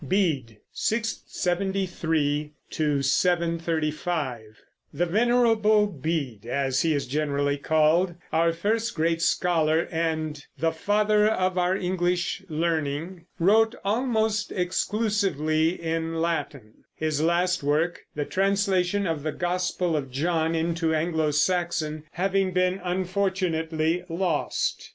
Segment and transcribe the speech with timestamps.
[0.07, 9.87] BEDE (673 735) The Venerable Bede, as he is generally called, our first great scholar
[9.91, 17.99] and "the father of our English learning," wrote almost exclusively in Latin, his last work,
[18.15, 24.89] the translation of the Gospel of John into Anglo Saxon, having been unfortunately lost.